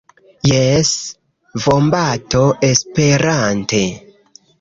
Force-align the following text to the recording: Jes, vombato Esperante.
Jes, 0.51 0.87
vombato 1.65 2.41
Esperante. 2.71 3.83